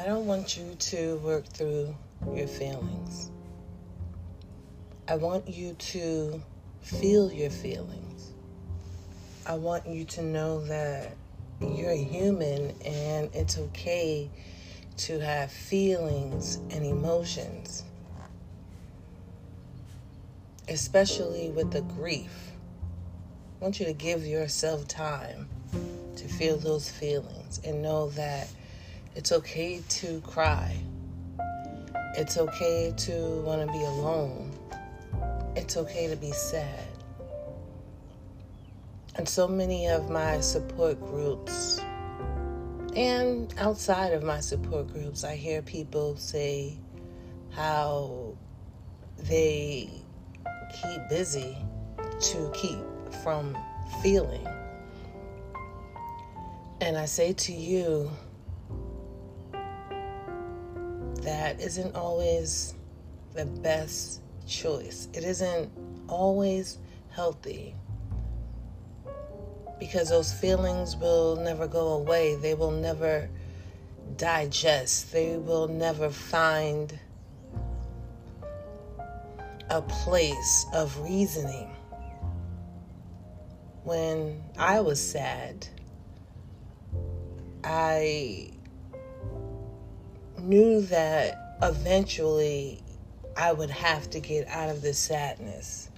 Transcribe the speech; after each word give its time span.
I 0.00 0.06
don't 0.06 0.24
want 0.24 0.56
you 0.56 0.76
to 0.76 1.16
work 1.16 1.44
through 1.44 1.94
your 2.34 2.46
feelings. 2.46 3.30
I 5.06 5.16
want 5.16 5.46
you 5.46 5.74
to 5.74 6.42
feel 6.80 7.30
your 7.30 7.50
feelings. 7.50 8.32
I 9.46 9.56
want 9.56 9.86
you 9.86 10.06
to 10.06 10.22
know 10.22 10.64
that 10.64 11.12
you're 11.60 11.92
human 11.92 12.70
and 12.82 13.28
it's 13.34 13.58
okay 13.58 14.30
to 14.96 15.18
have 15.20 15.52
feelings 15.52 16.56
and 16.70 16.82
emotions, 16.82 17.84
especially 20.66 21.50
with 21.50 21.72
the 21.72 21.82
grief. 21.82 22.52
I 23.60 23.64
want 23.64 23.78
you 23.78 23.84
to 23.84 23.92
give 23.92 24.24
yourself 24.26 24.88
time 24.88 25.50
to 26.16 26.26
feel 26.26 26.56
those 26.56 26.88
feelings 26.88 27.60
and 27.62 27.82
know 27.82 28.08
that 28.10 28.48
it's 29.14 29.32
okay 29.32 29.82
to 29.88 30.20
cry. 30.20 30.76
It's 32.16 32.36
okay 32.36 32.92
to 32.96 33.42
want 33.42 33.66
to 33.66 33.72
be 33.72 33.82
alone. 33.84 34.52
It's 35.56 35.76
okay 35.76 36.08
to 36.08 36.16
be 36.16 36.32
sad. 36.32 36.86
And 39.16 39.28
so 39.28 39.48
many 39.48 39.88
of 39.88 40.10
my 40.10 40.40
support 40.40 41.00
groups 41.00 41.80
and 42.96 43.54
outside 43.58 44.12
of 44.12 44.24
my 44.24 44.40
support 44.40 44.92
groups, 44.92 45.22
I 45.22 45.36
hear 45.36 45.62
people 45.62 46.16
say 46.16 46.76
how 47.52 48.36
they 49.16 49.88
keep 50.72 51.08
busy 51.08 51.56
to 52.20 52.50
keep 52.52 52.80
from 53.22 53.56
feeling. 54.02 54.46
And 56.80 56.96
I 56.96 57.04
say 57.04 57.32
to 57.32 57.52
you, 57.52 58.10
that 61.30 61.60
isn't 61.60 61.94
always 61.94 62.74
the 63.34 63.44
best 63.44 64.20
choice. 64.48 65.06
It 65.12 65.22
isn't 65.22 65.70
always 66.08 66.78
healthy 67.10 67.76
because 69.78 70.08
those 70.08 70.32
feelings 70.32 70.96
will 70.96 71.36
never 71.36 71.68
go 71.68 71.92
away. 71.94 72.34
They 72.34 72.54
will 72.54 72.72
never 72.72 73.30
digest. 74.16 75.12
They 75.12 75.36
will 75.36 75.68
never 75.68 76.10
find 76.10 76.98
a 79.70 79.80
place 79.82 80.66
of 80.74 81.00
reasoning. 81.00 81.70
When 83.84 84.42
I 84.58 84.80
was 84.80 85.00
sad, 85.00 85.68
I 87.62 88.50
knew 90.42 90.80
that 90.82 91.56
eventually 91.62 92.82
I 93.36 93.52
would 93.52 93.70
have 93.70 94.10
to 94.10 94.20
get 94.20 94.48
out 94.48 94.68
of 94.68 94.82
this 94.82 94.98
sadness. 94.98 95.90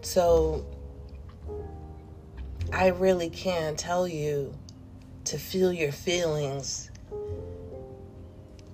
So 0.00 0.66
I 2.72 2.88
really 2.88 3.30
can 3.30 3.76
tell 3.76 4.08
you 4.08 4.54
to 5.24 5.38
feel 5.38 5.72
your 5.72 5.92
feelings 5.92 6.90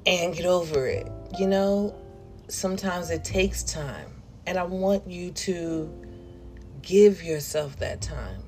and 0.07 0.35
get 0.35 0.47
over 0.47 0.87
it. 0.87 1.11
You 1.39 1.49
know, 1.49 1.95
sometimes 2.49 3.11
it 3.11 3.25
takes 3.25 3.63
time, 3.63 4.23
and 4.47 4.59
I 4.59 4.63
want 4.65 5.11
you 5.11 5.33
to 5.33 5.93
give 6.83 7.23
yourself 7.23 7.77
that 7.79 8.01
time. 8.01 8.44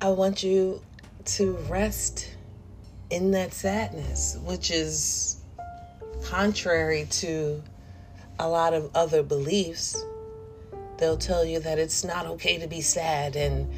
I 0.00 0.10
want 0.10 0.44
you 0.44 0.80
to 1.24 1.52
rest 1.68 2.30
in 3.10 3.32
that 3.32 3.52
sadness, 3.52 4.36
which 4.44 4.70
is 4.70 5.38
contrary 6.24 7.08
to 7.10 7.60
a 8.38 8.48
lot 8.48 8.74
of 8.74 8.94
other 8.94 9.24
beliefs. 9.24 10.00
They'll 10.98 11.16
tell 11.16 11.44
you 11.44 11.58
that 11.60 11.80
it's 11.80 12.04
not 12.04 12.26
okay 12.26 12.58
to 12.58 12.68
be 12.68 12.80
sad 12.80 13.34
and 13.34 13.72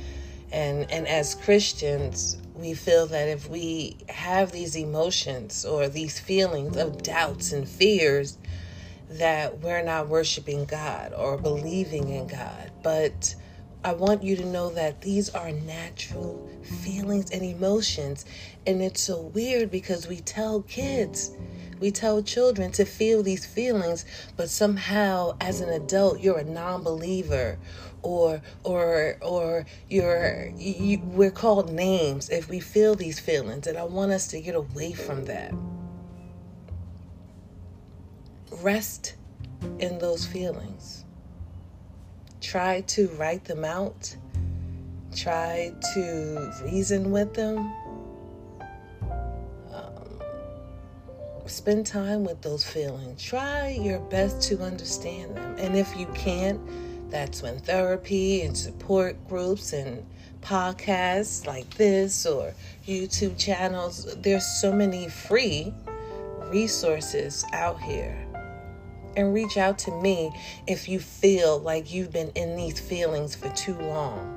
and 0.53 0.91
and 0.91 1.09
as 1.09 1.37
Christians, 1.37 2.37
we 2.55 2.75
feel 2.75 3.07
that 3.07 3.29
if 3.29 3.49
we 3.49 3.97
have 4.11 4.53
these 4.53 4.77
emotions 4.77 5.65
or 5.65 5.89
these 5.89 6.19
feelings 6.19 6.77
of 6.77 7.03
doubts 7.03 7.53
and 7.53 7.67
fears 7.67 8.37
that 9.09 9.61
we're 9.61 9.83
not 9.83 10.09
worshiping 10.09 10.67
God 10.67 11.15
or 11.17 11.39
believing 11.39 12.11
in 12.11 12.27
God. 12.27 12.71
But 12.83 13.35
I 13.83 13.95
want 13.95 14.23
you 14.23 14.37
to 14.37 14.45
know 14.45 14.69
that 14.71 15.01
these 15.01 15.31
are 15.31 15.51
natural 15.53 16.47
feelings 16.83 17.31
and 17.31 17.43
emotions. 17.43 18.27
And 18.67 18.83
it's 18.83 19.01
so 19.01 19.23
weird 19.23 19.71
because 19.71 20.07
we 20.07 20.21
tell 20.21 20.61
kids, 20.63 21.31
we 21.79 21.91
tell 21.91 22.23
children 22.23 22.73
to 22.73 22.85
feel 22.85 23.23
these 23.23 23.47
feelings, 23.47 24.05
but 24.37 24.51
somehow 24.51 25.37
as 25.41 25.63
an 25.63 25.71
adult, 25.71 26.21
you're 26.21 26.39
a 26.39 26.45
non 26.45 26.83
believer. 26.83 27.59
Or, 28.03 28.41
or, 28.65 29.19
or 29.21 29.67
you're, 29.91 30.51
you, 30.57 31.01
we're 31.05 31.31
called 31.31 31.71
names 31.71 32.31
if 32.31 32.49
we 32.49 32.59
feel 32.59 32.95
these 32.95 33.21
feelings, 33.21 33.67
and 33.67 33.77
I 33.77 33.85
want 33.85 34.11
us 34.11 34.27
to 34.29 34.41
get 34.41 34.55
away 34.55 34.95
from 34.95 35.27
that. 35.27 35.53
Rest 38.63 39.17
in 39.81 39.99
those 39.99 40.25
feelings 40.25 41.00
try 42.41 42.81
to 42.83 43.09
write 43.19 43.45
them 43.45 43.65
out, 43.65 44.15
try 45.15 45.73
to 45.95 46.53
reason 46.65 47.11
with 47.11 47.35
them. 47.35 47.73
Um, 49.73 50.21
spend 51.47 51.87
time 51.87 52.25
with 52.25 52.41
those 52.43 52.65
feelings. 52.65 53.23
Try 53.23 53.79
your 53.83 54.01
best 54.01 54.43
to 54.49 54.61
understand 54.63 55.37
them. 55.37 55.57
And 55.59 55.77
if 55.77 55.97
you 55.97 56.07
can't, 56.15 56.61
that's 57.11 57.43
when 57.43 57.59
therapy 57.59 58.43
and 58.43 58.57
support 58.57 59.17
groups 59.29 59.73
and 59.73 60.07
podcasts 60.43 61.47
like 61.47 61.69
this 61.75 62.25
or 62.25 62.55
YouTube 62.87 63.37
channels, 63.37 64.15
there's 64.23 64.47
so 64.47 64.73
many 64.73 65.09
free 65.09 65.75
resources 66.51 67.45
out 67.53 67.81
here 67.81 68.30
and 69.17 69.35
reach 69.35 69.57
out 69.57 69.79
to 69.81 69.91
me 69.91 70.33
if 70.67 70.89
you 70.89 71.01
feel 71.01 71.59
like 71.59 71.93
you've 71.93 72.13
been 72.13 72.31
in 72.35 72.57
these 72.57 72.81
feelings 72.81 73.35
for 73.35 73.49
too 73.51 73.79
long. 73.79 74.37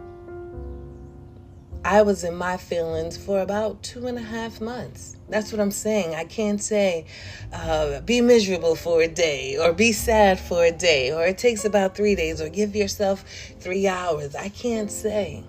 I 1.86 2.02
was 2.02 2.24
in 2.24 2.36
my 2.36 2.56
feelings 2.56 3.18
for 3.18 3.42
about 3.42 3.84
two 3.84 4.08
and 4.08 4.18
a 4.18 4.22
half 4.22 4.62
months. 4.62 5.18
That's 5.28 5.52
what 5.52 5.60
I'm 5.60 5.72
saying. 5.72 6.16
I 6.16 6.24
can't 6.24 6.62
say 6.62 7.06
uh, 7.52 8.00
be 8.00 8.22
miserable 8.22 8.76
for 8.76 9.02
a 9.02 9.08
day 9.10 9.58
or 9.58 9.74
be 9.74 9.92
sad 9.92 10.40
for 10.40 10.64
a 10.64 10.72
day 10.72 11.12
or 11.12 11.26
it 11.26 11.38
takes 11.38 11.66
about 11.66 11.94
three 11.94 12.16
days 12.16 12.40
or 12.40 12.48
give 12.48 12.74
yourself 12.74 13.26
three 13.60 13.86
hours. 13.86 14.34
I 14.34 14.48
can't 14.48 14.90
say. 14.90 15.44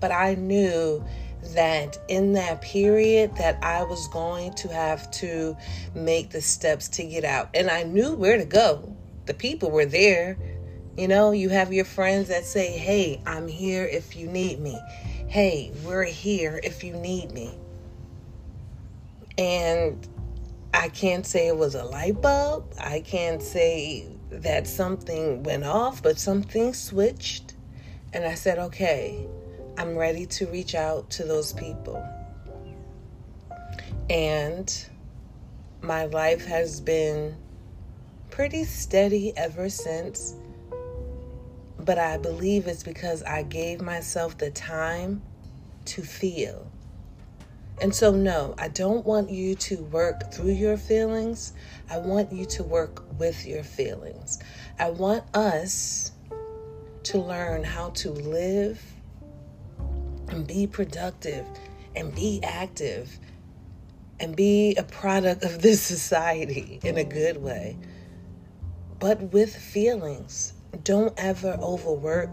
But 0.00 0.12
I 0.12 0.34
knew 0.34 1.04
that 1.54 1.98
in 2.08 2.32
that 2.32 2.60
period 2.60 3.34
that 3.36 3.62
I 3.62 3.82
was 3.84 4.08
going 4.08 4.54
to 4.54 4.68
have 4.68 5.10
to 5.12 5.56
make 5.94 6.30
the 6.30 6.40
steps 6.40 6.88
to 6.90 7.04
get 7.04 7.24
out. 7.24 7.50
And 7.54 7.70
I 7.70 7.82
knew 7.82 8.14
where 8.14 8.38
to 8.38 8.44
go. 8.44 8.94
The 9.26 9.34
people 9.34 9.70
were 9.70 9.86
there. 9.86 10.36
You 10.96 11.08
know, 11.08 11.32
you 11.32 11.48
have 11.50 11.72
your 11.72 11.84
friends 11.84 12.28
that 12.28 12.44
say, 12.44 12.68
"Hey, 12.68 13.20
I'm 13.26 13.48
here 13.48 13.84
if 13.84 14.16
you 14.16 14.26
need 14.26 14.60
me." 14.60 14.80
"Hey, 15.28 15.72
we're 15.84 16.04
here 16.04 16.60
if 16.62 16.82
you 16.84 16.94
need 16.94 17.32
me." 17.32 17.58
And 19.36 20.08
I 20.72 20.88
can't 20.88 21.26
say 21.26 21.48
it 21.48 21.56
was 21.56 21.74
a 21.74 21.84
light 21.84 22.20
bulb. 22.20 22.72
I 22.78 23.00
can't 23.00 23.42
say 23.42 24.06
that 24.30 24.66
something 24.66 25.42
went 25.42 25.64
off, 25.64 26.02
but 26.02 26.18
something 26.18 26.72
switched. 26.74 27.54
And 28.12 28.24
I 28.24 28.34
said, 28.34 28.58
"Okay, 28.58 29.26
I'm 29.78 29.96
ready 29.96 30.24
to 30.26 30.46
reach 30.46 30.74
out 30.74 31.10
to 31.10 31.24
those 31.24 31.52
people. 31.52 32.02
And 34.08 34.86
my 35.82 36.06
life 36.06 36.46
has 36.46 36.80
been 36.80 37.36
pretty 38.30 38.64
steady 38.64 39.36
ever 39.36 39.68
since. 39.68 40.34
But 41.78 41.98
I 41.98 42.16
believe 42.16 42.66
it's 42.66 42.82
because 42.82 43.22
I 43.22 43.42
gave 43.42 43.82
myself 43.82 44.38
the 44.38 44.50
time 44.50 45.22
to 45.86 46.02
feel. 46.02 46.66
And 47.82 47.94
so, 47.94 48.10
no, 48.10 48.54
I 48.56 48.68
don't 48.68 49.04
want 49.04 49.30
you 49.30 49.54
to 49.56 49.82
work 49.84 50.32
through 50.32 50.52
your 50.52 50.78
feelings. 50.78 51.52
I 51.90 51.98
want 51.98 52.32
you 52.32 52.46
to 52.46 52.62
work 52.62 53.04
with 53.18 53.46
your 53.46 53.62
feelings. 53.62 54.38
I 54.78 54.90
want 54.90 55.24
us 55.36 56.12
to 57.04 57.18
learn 57.18 57.62
how 57.62 57.90
to 57.90 58.10
live 58.10 58.82
and 60.36 60.46
be 60.46 60.66
productive 60.66 61.46
and 61.94 62.14
be 62.14 62.40
active 62.42 63.18
and 64.20 64.36
be 64.36 64.74
a 64.76 64.82
product 64.82 65.42
of 65.42 65.62
this 65.62 65.80
society 65.80 66.78
in 66.84 66.98
a 66.98 67.04
good 67.04 67.42
way, 67.42 67.76
but 69.00 69.32
with 69.32 69.56
feelings. 69.56 70.52
Don't 70.84 71.14
ever 71.16 71.56
overwork 71.60 72.28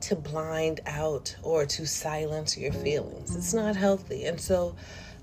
to 0.00 0.16
blind 0.16 0.80
out 0.86 1.36
or 1.42 1.66
to 1.66 1.86
silence 1.86 2.56
your 2.56 2.72
feelings. 2.72 3.36
It's 3.36 3.52
not 3.52 3.76
healthy. 3.76 4.24
And 4.24 4.40
so 4.40 4.74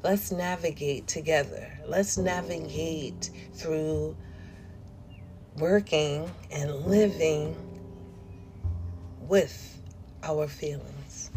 let's 0.03 0.31
navigate 0.31 1.07
together. 1.07 1.71
Let's 1.87 2.19
navigate 2.19 3.31
through 3.55 4.15
working 5.57 6.29
and 6.51 6.85
living 6.85 7.55
with 9.21 9.81
our 10.21 10.47
feelings. 10.47 11.31